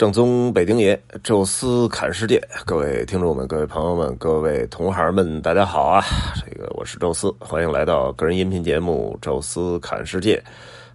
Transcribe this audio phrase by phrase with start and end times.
[0.00, 6.02] 正宗北京爷，宙斯侃世界，各位听众们、各位朋友们、各位同行们，大家好啊！
[6.42, 10.36] 这个我是宙斯，欢迎来到个人音频节目《宙斯侃世界》。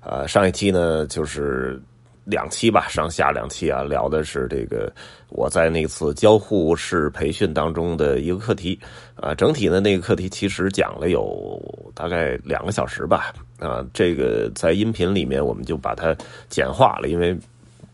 [0.02, 1.80] 呃，上一期呢就是
[2.24, 4.92] 两期吧，上下两期啊，聊的是这个
[5.30, 8.80] 我在那次交互式培训当中的一个课题
[9.14, 9.36] 啊。
[9.36, 11.62] 整体呢，那个课题其实讲了有
[11.94, 13.86] 大概两个小时吧啊。
[13.94, 16.18] 这个在音频里面我们就把它
[16.50, 17.38] 简化了，因为。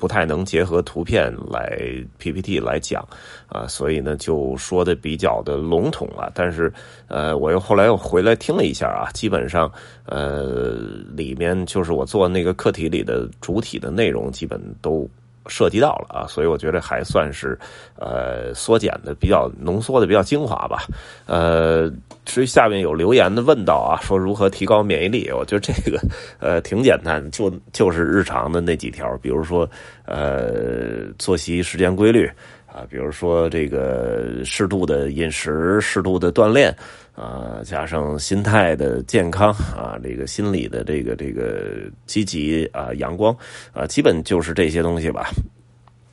[0.02, 1.80] 不太能结合图片来
[2.18, 3.08] PPT 来讲
[3.48, 6.32] 啊，所以呢就说的比较的笼统了。
[6.34, 6.74] 但是
[7.08, 9.72] 呃，我又后来又回来听了一下啊，基本上
[10.06, 10.74] 呃
[11.16, 15.08] 里面就是我做那个课题里的主体的内容，基本都。
[15.48, 17.58] 涉及到了啊，所以我觉得还算是，
[17.98, 20.84] 呃，缩减的比较浓缩的比较精华吧。
[21.26, 21.92] 呃，
[22.26, 26.00] 至于下面有留言的问到啊，说如何提高免疫力，我觉得这个
[26.40, 29.70] 呃挺简单，就就是日常的那几条，比如说
[30.06, 32.30] 呃作息时间规律
[32.74, 36.76] 啊，比如说这个适度的饮食，适度的锻炼。
[37.14, 43.36] 啊，加上心态的健康啊，这个心理的这个这个积极啊，阳光
[43.74, 45.30] 啊，基本就是这些东西吧。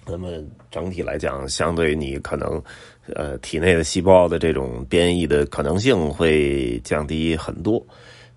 [0.04, 0.28] 那么
[0.72, 2.60] 整体来讲，相对你可能
[3.14, 7.82] 呃体内的细胞的这种变异的可能性会降低很多。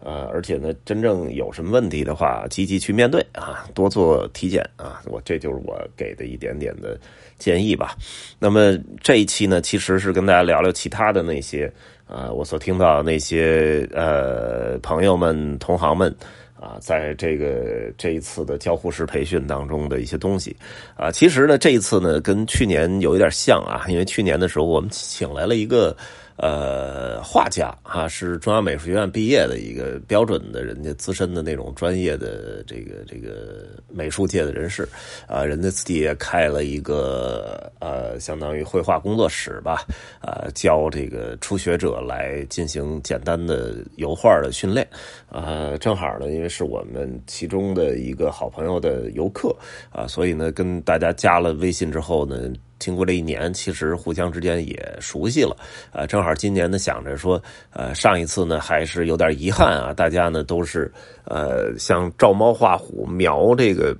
[0.03, 5.01] 呃，而且呢，真正有什么问题的话，积极去面对啊，多做体检啊。
[5.05, 6.99] 我这就是我给的一点点的
[7.41, 7.97] 建议吧。
[8.39, 11.69] 那么这一期呢，其实是跟大家聊聊其他的那些。
[12.11, 16.13] 啊，我所听到那些呃朋友们、同行们
[16.59, 20.53] 啊，在这个这一次的交互式培训当中的一些东西
[20.97, 25.95] 啊，其实呢，这一次呢跟去年有一点像啊，因为去年的时候我们请来了一个。
[26.41, 34.89] 呃，画家啊，是中央美术学院毕业的一个标准的人家资深的那种专业的这个这个美术界的人士
[35.27, 39.85] 啊，人家自己也开了一个呃，相当于绘画工作室吧，
[40.19, 44.87] 啊，教这个初学者来进行简单的油画的训练
[45.29, 49.55] 啊，正好呢，因为是我们其中的一个好朋友的游客
[49.91, 52.51] 啊，所以呢，跟大家加了微信之后呢。
[52.81, 55.55] 经过这一年，其实互相之间也熟悉了，
[55.93, 60.91] 呃，正好今年呢想着说，呃，上一次呢还是有点遗憾啊，大家呢都是
[61.23, 63.95] 呃像照猫画虎描这个。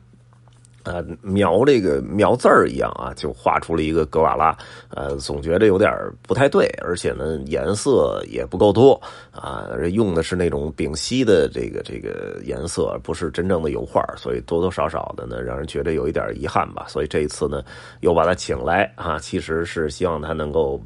[0.84, 4.58] 呃，描这个描字儿一样啊，就画出了一个格瓦拉，
[4.90, 5.92] 呃，总觉得有点
[6.24, 9.00] 不太对，而且呢，颜色也不够多
[9.30, 16.86] 啊，用的是那种丙烯的这个这个颜色，不是真正的油画，所以多多少少的呢，让人觉得有一点遗憾吧。
[16.88, 17.64] 所以这一次呢，
[18.00, 20.82] 又把他请来啊，其实是希望他能够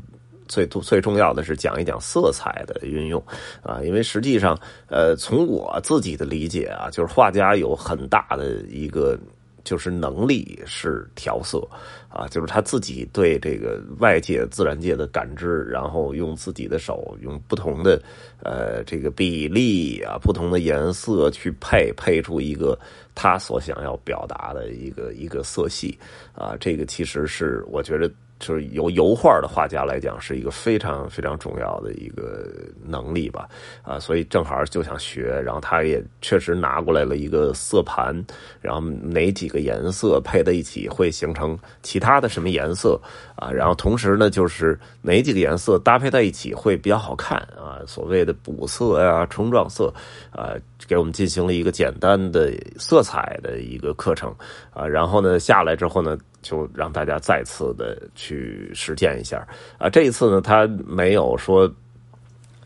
[0.50, 3.24] 最最重要的是讲一讲色彩的运用
[3.64, 9.18] 啊，因为实际上，呃，从我自己的理解啊，就是画家有很大的一个。
[9.66, 11.68] 就是能力是调色，
[12.08, 18.02] 啊，就是他自己对这个外界自然界的感知，然后用自己的手，用不同的
[18.42, 22.80] 呃这个比例啊，不同的颜色去配，配出一个
[23.14, 26.00] 他所想要表达的一个一个色系，
[26.34, 28.10] 啊，这个其实是我觉得。
[28.38, 32.52] 就是由油画的画家来讲，是一个非常非常重要的一个
[32.84, 33.48] 能力吧，
[33.82, 38.14] 啊，所以正好就想学，然后他也确实拿过来了一个色盘，
[38.62, 43.00] 然后哪几个颜色配在一起会形成其他的什么颜色？
[43.36, 47.38] 啊，然后同时呢，就是哪几个颜色搭配在一起会比较好看。
[47.58, 49.94] 啊，所谓的补色呀、冲撞色
[50.32, 50.54] 啊，
[50.88, 54.34] 给我们进行了一个简单的色彩的一个课程。
[54.74, 56.18] 啊，然后呢下来之后呢。
[56.46, 59.44] 就让大家再次的去实践一下
[59.80, 59.90] 啊！
[59.90, 61.68] 这一次呢，他没有说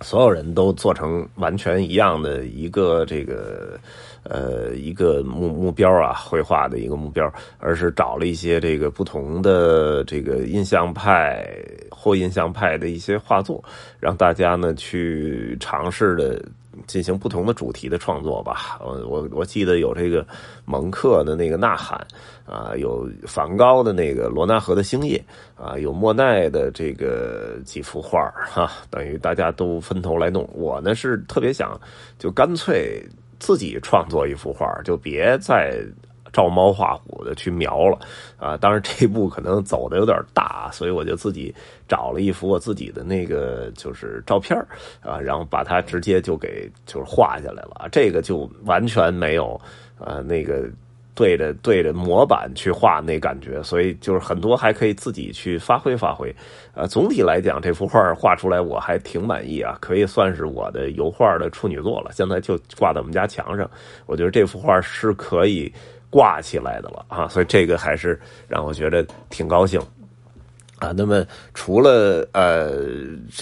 [0.01, 3.79] 所有人都做成完全一样的一个这个
[4.23, 11.49] 呃一个目目标啊，绘画的一个目标，而是找了一些这个不同的这个印象派
[11.89, 13.63] 或印象派的一些画作，
[13.97, 16.43] 让大家呢去尝试的。
[16.87, 18.79] 进行不同的主题的创作吧。
[18.81, 20.25] 我我我记得有这个
[20.65, 21.99] 蒙克的那个《呐喊》
[22.51, 25.23] 啊，有梵高的那个《罗纳河的星夜》
[25.63, 30.47] 啊，有莫奈的这个几幅画哈，等于大家都分头来弄。
[30.53, 31.79] 我呢是特别想
[32.17, 33.03] 就干脆
[33.39, 35.81] 自己创作一幅画，就别再。
[36.31, 37.97] 照猫画虎的去描了
[38.37, 38.55] 啊！
[38.57, 41.53] 当然这一步可能走的有点大，所以我就自己
[41.87, 44.57] 找了一幅我自己的那个就是照片
[45.01, 47.87] 啊，然后把它直接就给就是画下来了。
[47.91, 49.59] 这个就完全没有
[49.99, 50.69] 呃那个
[51.15, 56.33] 对着对着模板去画那感觉，所以就是很多还可以自己去发挥发挥。
[56.73, 62.11] 呃，总体来讲，这幅画画出来我还挺满意啊，可以算是我的油画的处女作了。
[62.13, 63.69] 现在就挂在我们家墙上，
[64.05, 65.73] 我觉得这幅画是可以。
[66.09, 69.79] 挂起来的了啊，所以这个还是让我觉得挺高兴。
[70.79, 72.71] 啊，那么除了呃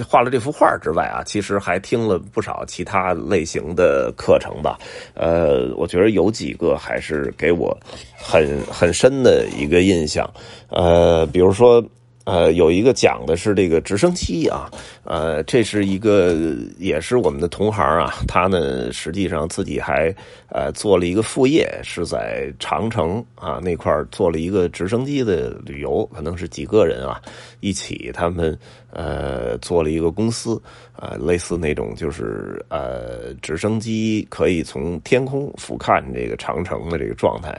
[0.07, 4.77] 画了这幅画之外啊，其实还听了不少其他类型的课程吧。
[5.13, 7.77] 呃，我觉得有几个还是给我
[8.17, 10.27] 很很深的一个印象。
[10.69, 11.83] 呃，比如说。
[12.27, 14.69] 呃，有一个讲的是这个直升机啊，
[15.05, 16.35] 呃，这是一个
[16.77, 20.13] 也是我们的同行啊，他呢实际上自己还
[20.49, 27.21] 呃做了一个副业，是在长城啊那块做了一个直升机的旅游，可能是几个人啊
[27.61, 28.59] 一起，他们
[28.97, 30.61] 呃做了一个公司
[30.93, 37.49] 啊，类似那种就是呃直升机可以从天空俯瞰这个长城的这个状态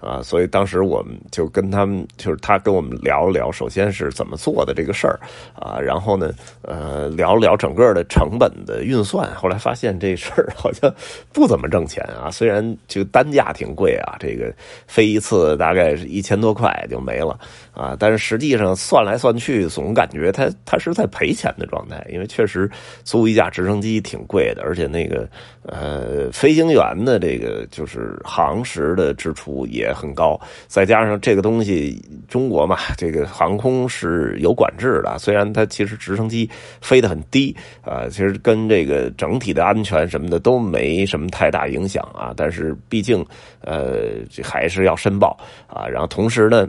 [0.00, 4.10] 啊，所以当时我们就跟他们，就是他跟我们聊了聊，首先是。
[4.16, 5.20] 怎么做的这个事儿
[5.54, 5.78] 啊？
[5.78, 6.32] 然后呢，
[6.62, 9.30] 呃，聊了聊整个的成本的运算。
[9.34, 10.90] 后来发现这事儿好像
[11.34, 12.30] 不怎么挣钱啊。
[12.32, 14.50] 虽然这个单价挺贵啊，这个
[14.86, 17.38] 飞一次大概是一千多块就没了
[17.74, 17.94] 啊。
[17.98, 22.70] 但是实际上算来算去，总感觉它它是在赔钱的状态，因为确实
[23.04, 25.28] 租一架直升机挺贵的，而且那个
[25.64, 34.34] 呃飞行员的这个就是航时的支出也很高，再加上这个东西中国嘛，这个航空是。
[34.36, 36.48] 有管制的，虽然它其实直升机
[36.80, 43.24] 飞得很低啊，其实跟这个整体的安全什么的都没什么太大影响啊，但是毕竟
[43.62, 45.36] 呃还是要申报
[45.66, 46.68] 啊，然后同时呢，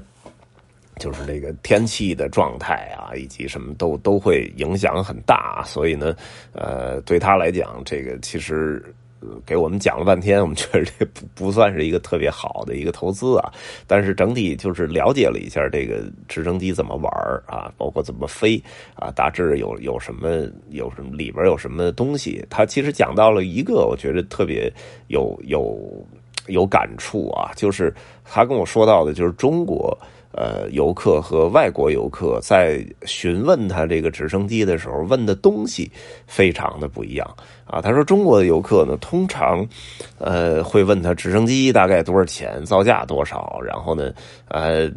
[0.99, 6.15] 就是这个天气的状态啊，以及什么都都会影响很大，所以呢，
[6.53, 8.83] 呃，对他来讲，这个其实。
[9.47, 13.51] 给我们讲了半天，我们觉得这不不算是一个特别好的一个投资啊。
[13.87, 17.11] 但是整体就是了解了一下这个直升机怎么玩
[17.47, 18.61] 啊，包括怎么飞
[18.95, 22.45] 啊，大致有有什么有什么里边有什么东西。
[22.47, 24.71] 他其实讲到了一个，我觉得特别
[25.07, 25.75] 有有
[26.45, 27.91] 有感触啊，就是
[28.23, 29.97] 他跟我说到的，就是中国
[30.37, 35.91] 呃游客和外国游客在询问他这个直升机的时候问的东西
[36.27, 37.27] 非常的不一样。
[37.65, 39.67] 啊，他说中国的游客呢，通常，
[40.19, 44.13] 呃，会问他直升机大概多少钱，造价多少，然后呢，
[44.47, 44.89] 呃，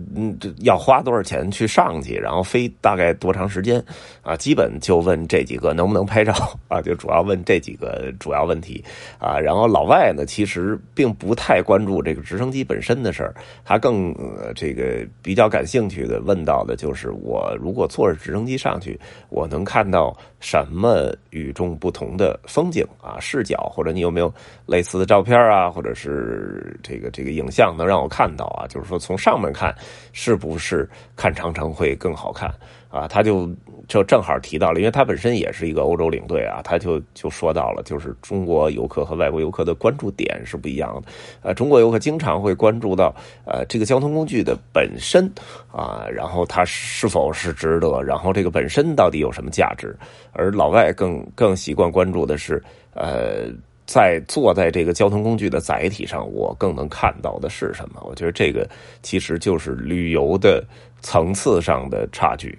[0.60, 3.84] 要花多少钱去上去，然后飞大概多长时间，
[4.22, 6.32] 啊，基本就问这几个能不能拍照
[6.68, 8.84] 啊，就主要问这几个主要问题
[9.18, 9.36] 啊。
[9.36, 13.34] 然后老外呢，其实并不太关注这个直升机本身的事儿，
[13.64, 14.14] 他更
[14.54, 18.98] 这个比较感兴趣的问到的就是我如果坐着直升机上去，
[19.28, 22.36] 我能看到什么与众不同的。
[22.48, 24.34] 风景啊，视角，或者你有没有
[24.66, 28.66] 类似的照片啊，或者是这个这个影像能让我看到啊？
[28.66, 29.72] 就是说从上面看，
[30.12, 32.52] 是不是看长城会更好看
[32.90, 33.08] 啊？
[33.08, 33.48] 他就
[33.88, 41.10] 就正好提到了，因为他本身也是一个欧洲领队啊，他就就说到了，就是中国游客和外国游客的关注点是不一样的。
[41.40, 43.14] 呃，中国游客经常会关注到
[43.46, 45.32] 呃这个交通工具的本身
[45.72, 49.96] 啊，然后它是否是值得，然后这个本身到底有什么价值，
[50.32, 52.50] 而老外更更习惯关注的是。
[52.50, 52.60] 是
[52.94, 53.46] 呃，
[53.86, 58.02] 在坐在这个交通工具的载体上，我更能看到的是什么？
[58.04, 58.68] 我觉得这个
[59.00, 60.64] 其实就是旅游的
[61.00, 62.58] 层次上的差距。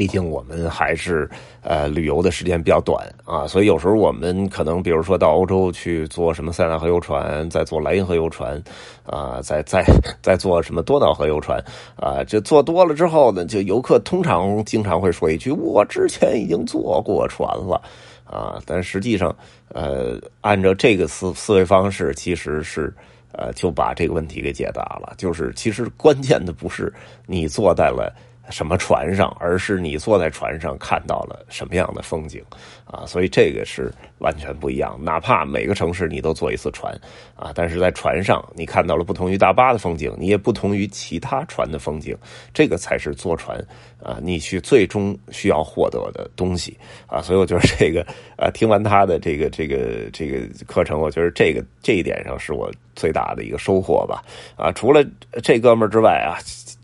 [0.00, 1.28] 毕竟我们还是
[1.60, 8.58] 呃旅游的时间比较短啊，所以有时候我们可能比如说到欧洲去坐什么塞纳河游船，再坐莱茵河游船
[9.04, 9.84] 啊，再再
[10.22, 11.62] 再坐什么多瑙河游船
[11.96, 17.78] 啊，这坐多了之后呢，就游客通常经常会说一句：“我之前已经坐过船了。”
[18.24, 19.36] 啊，但实际上，
[19.68, 22.90] 呃，按照这个思思维方式，其实是，
[23.32, 25.12] 呃，就把这个问题给解答了。
[25.18, 26.90] 就是，其实关键的不是
[27.26, 28.10] 你坐在了。
[28.50, 32.42] 什么船上，而是你坐在船上看到了什么样的风景
[32.84, 33.06] 啊？
[33.06, 34.98] 所以这个是完全不一样。
[35.02, 36.92] 哪怕每个城市你都坐一次船
[37.36, 42.16] 啊，但是在船上你看到了不同于大巴的风景，你也不同于其他船的风景。
[42.52, 43.56] 这个才是坐船
[44.02, 46.76] 啊，你去最终需要获得的东西
[47.06, 47.22] 啊。
[47.22, 48.04] 所以我觉得这个
[48.36, 54.22] 啊，听完他的这个这个这个课程，我觉得这个这一点上是我最大的一个收获吧。
[54.56, 55.04] 啊，除了
[55.42, 56.38] 这哥们儿之外啊。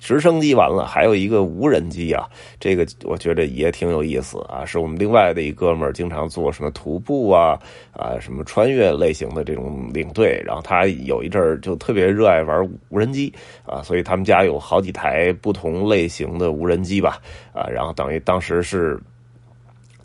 [0.07, 2.29] 直升机完了，还有一个无人机啊，
[2.61, 4.65] 这个我觉得也挺有意思啊。
[4.65, 7.59] 是我们另外的一哥们儿，经常做什么徒步啊
[7.91, 10.41] 啊，什么穿越类型的这种领队。
[10.47, 13.35] 然后他有一阵儿就特别热爱玩无人机
[13.65, 17.21] 啊，所以他们家有好几台不同类型的无人机吧
[17.53, 17.67] 啊。
[17.67, 18.97] 然后等于当时是，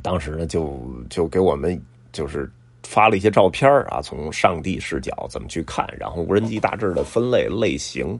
[0.01, 0.81] 当时呢就
[1.11, 1.79] 就给我们
[2.11, 2.49] 就是。
[2.83, 8.19] 发了一些照片啊，从上帝视角怎么去看，然后无人机大致的分类类型，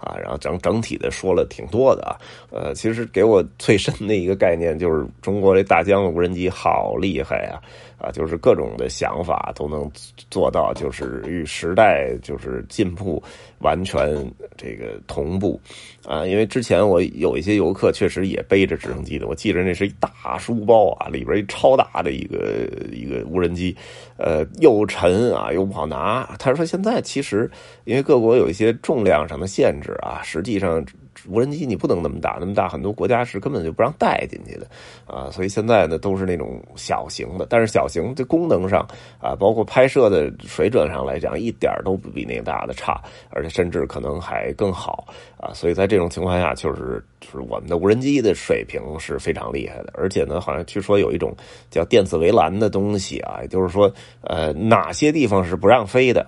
[0.00, 2.16] 啊，然后整整体的说了挺多的啊。
[2.50, 7.60] 呃，其实给我最深的一个概念就是中国这大疆无人机好厉害啊。
[8.00, 9.86] 啊，就是各种的想法都能
[10.30, 13.22] 做到，就是与时代就是进步
[13.58, 14.08] 完全
[14.56, 15.60] 这个同步
[16.06, 16.24] 啊。
[16.24, 23.76] 因为之前我有一些游客确实也背着直升机的，我记着那是一大书包啊，里边一超大的一个一个无人机，
[24.16, 26.26] 呃，又沉啊又不好拿。
[26.38, 27.50] 他说现在其实
[27.84, 30.84] 因为各国有一些重量上的限制啊，实际上。
[31.28, 34.66] 无人机你不能那么大，那么大很多国家是根本就不让带进去的，
[35.06, 38.80] 啊，所以现在呢都是那种小型的，但是小型的功能上
[39.20, 45.06] 啊，包括拍摄的水准上来讲，一点都不比那个大的差，而且甚至可能还更好
[45.36, 51.36] 啊，所以在这种情况下，就是就是我们的无人机的水平是非常厉害的，而且呢，好像据说有一种
[51.70, 53.92] 叫电子围栏的东西啊，也就是说，
[54.22, 56.26] 呃，哪些地方是不让飞的。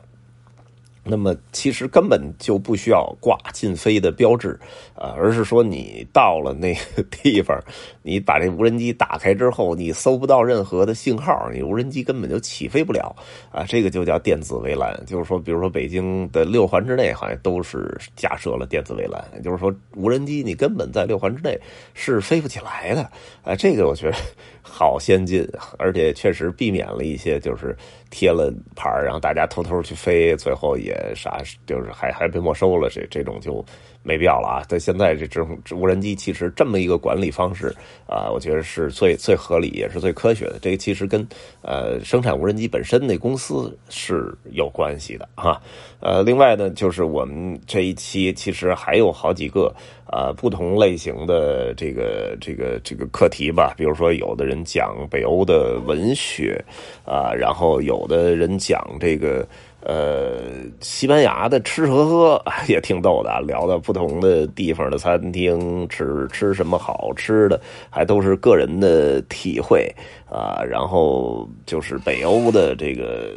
[1.04, 4.58] 那么其实根本就不需要挂禁飞的标志，
[4.94, 7.58] 啊，而是说你到了那个地方，
[8.02, 13.14] 你把这无人机打开之后，你搜不到任何的信号，你无人机根本就起飞不了，
[13.50, 14.92] 啊，这个就叫电子围栏。
[15.04, 21.58] 就是说，比如说北京的六环之内好像都是架设了电子围栏，就是说无人机你根本在六环之内
[21.94, 23.02] 是飞不起来的，
[23.42, 24.16] 啊，这个我觉得
[24.62, 25.44] 好先进，
[25.78, 27.76] 而且确实避免了一些就是
[28.12, 30.94] 贴了牌然后大家偷偷去飞，最后也。
[31.16, 33.64] 啥就是还还被没收了，这这种就
[34.02, 34.64] 没必要了啊！
[34.68, 37.74] 在现在这这种无人机，其实这么一个管理方式
[38.06, 40.58] 啊，我觉得是最最合理，也是最科学的。
[40.60, 41.26] 这个其实跟
[41.62, 45.60] 呃生产无人机本身那公司是有关系的哈。
[46.00, 49.72] 呃，另外呢，就是我们这一期其实还有好几个
[50.06, 53.72] 啊不同类型的这个这个这个课题吧。
[53.76, 56.60] 比如说，有的人讲北欧的文学
[57.04, 59.46] 啊，然后有的人讲这个。
[59.84, 60.40] 呃，
[60.80, 67.60] 西班牙的吃喝喝 也挺逗的，聊到不同的地方的餐厅，吃吃什么好吃的，
[67.90, 69.92] 还都是个人的体会
[70.30, 70.62] 啊。
[70.62, 73.34] 然后就是北欧的这个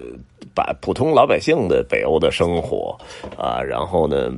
[0.54, 2.96] 把普通老百姓的北欧的生活
[3.38, 3.60] 啊。
[3.62, 4.32] 然后呢，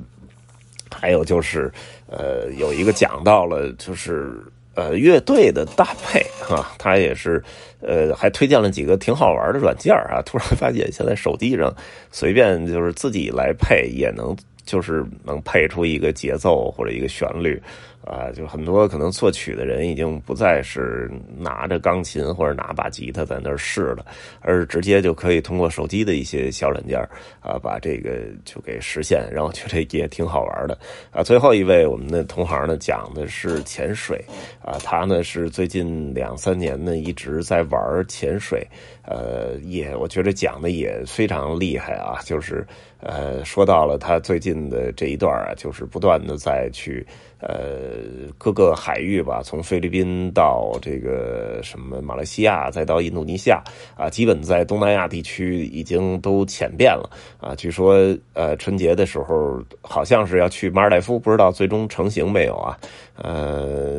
[0.90, 1.72] 还有就是
[2.10, 4.42] 呃，有一个讲到了就是。
[4.78, 6.20] 呃，乐队的搭配
[6.54, 7.44] 啊，他也是，
[7.82, 10.22] 呃，还推荐了几个挺好玩的软件啊。
[10.24, 11.76] 突然发现，现在手机上
[12.12, 17.60] 随便就是自己来配，也能就是能配出一个节奏或者一个旋律。
[18.08, 24.06] 啊，就很多可能作曲的人已经不再是拿着钢琴或者拿把吉他在那儿试了，
[24.40, 26.98] 而是直接就可以通过手机的一些小软件
[27.42, 30.80] 啊，把这个就给实现，然后觉得也挺好玩的
[31.12, 31.22] 啊。
[31.22, 34.24] 最后一位我们的同行呢，讲的是潜水
[34.64, 38.66] 啊，他呢是最近两三年呢一直在玩潜水，
[39.04, 42.66] 呃，也我觉得讲的也非常厉害啊，就是
[43.02, 47.06] 呃说到了他最近的这一段啊，就是不断的在去。
[47.40, 53.64] 呃，各个海域吧，从菲律宾到这个什么马来西亚，再到印度尼西亚
[53.96, 57.54] 啊，基本在东南亚地区已经都潜遍了啊。
[57.56, 57.96] 据说
[58.34, 62.78] 呃，春节的时候好像是要去马尔代夫，不知道最终成型没有啊？
[63.16, 63.97] 呃，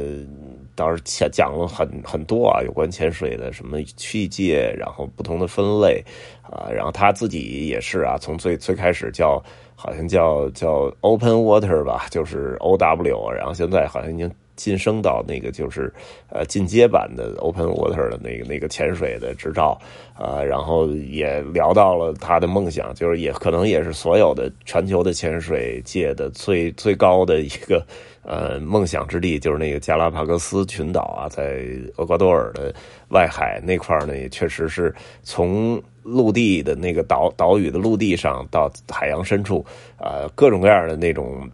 [0.78, 6.00] 倒是讲讲了很很多啊，有关潜水的什么器械，然后不同的分类
[6.42, 9.42] 啊，然后他自己也是啊，从最最开始叫。
[9.80, 15.90] 好像叫叫 Open Water 吧，就是 O W，然后现在好像已经晋升到那个就是
[16.28, 19.80] 呃进阶版的 Open Water 的那个那个潜水的执照
[20.14, 27.82] 啊，然后也聊到了他的梦想，就是也可能也是所有的全球的潜水界的最最高的一个
[28.22, 31.64] 呃梦想之地，就是那个加拉帕戈斯群岛啊，在
[31.96, 32.74] 厄瓜多尔的
[33.10, 35.80] 外海那块呢，也确实是从。
[36.04, 39.62] 陆地的那个岛岛屿的陆地上到海洋深处，
[39.98, 41.46] 呃，各种各样的那种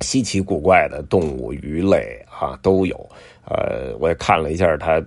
[0.00, 2.96] 稀奇古怪的动物、鱼类啊都有。
[3.44, 5.02] 呃，我也看了一下他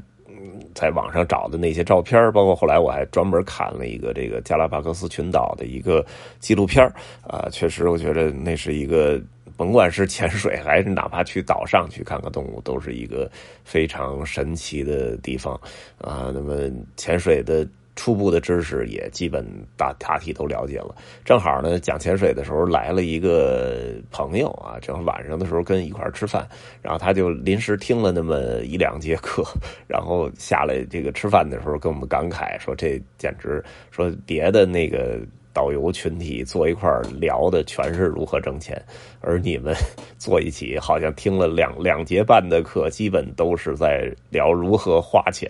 [0.73, 6.05] 在网上找的那些照片，包括后来我还专门看了一个这个加拉帕戈斯群岛的一个
[6.39, 6.85] 纪录片
[7.27, 9.21] 啊，确实我觉得那是一个，
[9.55, 13.29] 甭管是潜水还是哪怕去岛上去看看动物，都是一个
[13.63, 15.53] 非常神奇的地方
[15.97, 16.31] 啊。
[16.33, 17.67] 那么潜水的。
[17.95, 19.45] 初步的知识也基本
[19.75, 20.95] 大大体都了解了。
[21.25, 26.47] 正好呢，讲潜水的时候来了一个朋友啊，正好晚上的时候跟一块吃饭，
[26.81, 29.43] 然后他就临时听了那么一两节课，
[29.87, 35.19] 然后下来这个吃饭的时候跟我们感慨说：“这简直说别的那个。”
[35.53, 36.89] 导游群体坐一块
[37.19, 38.81] 聊的全是如何挣钱，
[39.19, 39.73] 而你们
[40.17, 45.49] 坐一起，好像听了两两节半的课，基本都是在聊如何花钱，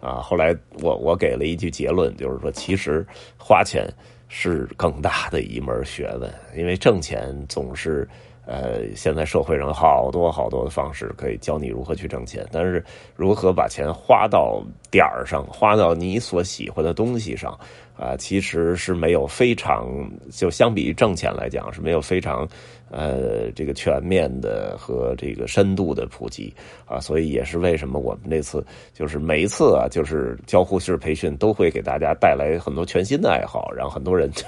[0.00, 0.20] 啊！
[0.22, 3.06] 后来我我给了一句结论，就是说，其实
[3.38, 3.86] 花钱
[4.28, 8.08] 是更大的一门学问，因为挣钱总是。
[8.48, 12.80] 呃，现在社会上好多好多的方式可以教你如何去挣钱，但是
[13.16, 17.58] 如何把钱花到点儿上，花到你所喜欢的东西上。
[17.96, 19.88] 啊，其实是没有非常
[20.30, 22.46] 就相比于挣钱来讲是没有非常
[22.90, 26.52] 呃这个全面的和这个深度的普及
[26.84, 34.44] 啊，所以也是为什么我们那次就是每一次啊，就是交互式培训都会给大家带来很多全新的爱好，然后很多人就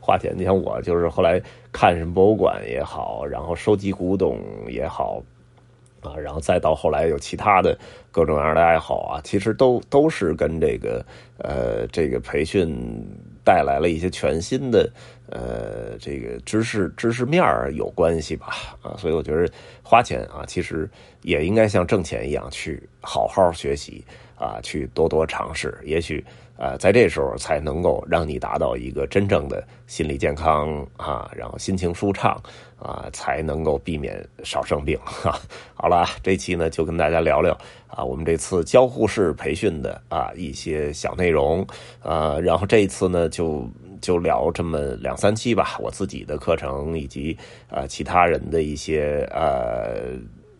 [0.00, 0.34] 花钱。
[0.36, 1.40] 你像我就是后来
[1.72, 5.22] 看什么博物馆也好，然后收集古董也好。
[6.08, 7.78] 啊，然后再到后来有其他的
[8.10, 11.04] 各种各样的爱好啊，其实都都是跟这个
[11.38, 12.76] 呃这个培训
[13.44, 14.90] 带来了一些全新的
[15.30, 18.48] 呃这个知识知识面有关系吧
[18.82, 19.50] 啊，所以我觉得
[19.82, 20.88] 花钱啊，其实
[21.22, 24.04] 也应该像挣钱一样去好好学习
[24.36, 26.24] 啊，去多多尝试，也许。
[26.58, 32.36] 呃，在这时候才能够让你达到一个真正的心理健康啊，然后心情舒畅
[32.76, 35.38] 啊，才能够避免少生病哈。
[35.74, 41.64] 好了，这期呢就跟大家聊聊啊，我们这次交互式培训的啊一些小内容
[42.02, 43.64] 啊，然后这一次呢就
[44.00, 47.38] 就聊这么两三期吧，我自己的课程以及
[47.70, 50.18] 啊其他人的一些呃。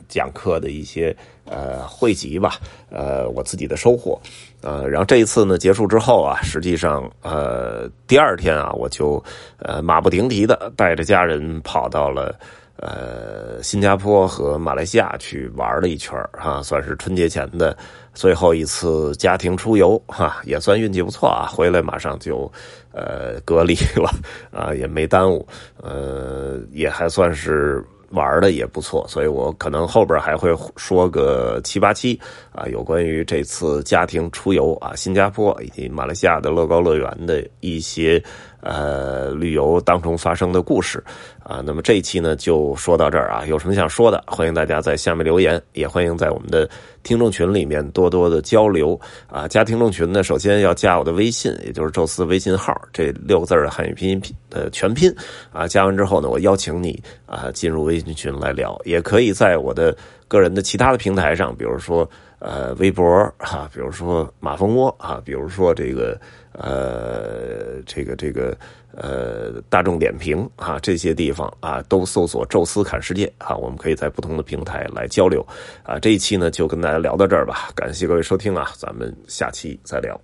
[0.08, 2.54] 讲课的一些呃汇集吧，
[2.90, 4.18] 呃我自己的收获，
[4.62, 9.22] 呃然后这一次呢结束之后啊，实际上呃第二天啊我就
[9.58, 12.34] 呃马不停蹄的带着家人跑到了
[12.76, 17.76] 呃新加坡和马来西亚去玩了一圈啊，算是春节前的
[18.14, 22.50] 最后一次家庭出游哈，也算运气不错啊，回来马上就
[22.92, 24.10] 呃隔离了
[24.50, 25.46] 啊，也没耽误，
[25.82, 27.84] 呃也还算是。
[28.10, 32.18] 玩的也不错，所以我可能后边还会说个七八期
[32.52, 38.22] 啊，有关于这次家庭出游啊，新加坡以及马来西亚的乐高乐园的一些。
[38.60, 41.02] 呃，旅游当中发生的故事
[41.44, 43.46] 啊，那么这一期呢就说到这儿啊。
[43.46, 46.68] 有什么想说的，欢迎大家在下面留言，也欢迎在我们的
[47.04, 48.98] 听众群里面多多的交流
[49.28, 49.46] 啊。
[49.46, 55.14] 加听众群呢，首先要加我的微信，也就是宙斯微信号，这六个字的汉语拼音拼的全拼
[55.52, 55.68] 啊。
[55.68, 59.96] 加完之后呢，我邀请你啊进入微信群来聊，也可以在我的
[60.26, 62.08] 个人的其他的平台上，比如说
[62.40, 63.06] 呃微博
[63.38, 66.20] 哈，比如说马蜂窝啊，比如说这个。
[66.58, 68.56] 呃，这个这个
[68.92, 75.46] 呃，大众点评啊，这些地方啊，都搜索“宙斯侃世界”啊，我们可以在不同的平台来交流
[75.84, 75.98] 啊。
[75.98, 80.20] 这一期呢，就跟大家聊到这儿吧，感谢各位收听啊，咱们下期再聊。